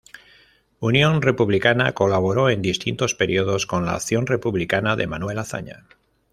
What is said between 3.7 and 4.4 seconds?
la Acción